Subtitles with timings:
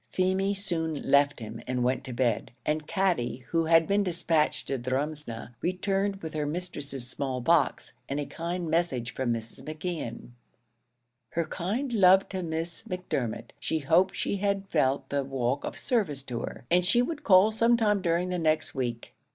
[0.09, 4.79] Feemy soon left him, and went to bed, and Katty, who had been dispatched to
[4.79, 9.63] Drumsna, returned with her mistress's small box, and a kind message from Mrs.
[9.63, 10.29] McKeon:
[11.33, 16.23] "Her kind love to Miss Macdermot; she hoped she had felt the walk of service
[16.23, 19.13] to her, and she would call some time during the next week."